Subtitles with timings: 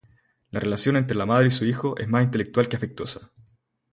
[0.49, 3.31] La relación entre la Madre y su Hijo es más intelectual que afectuosa.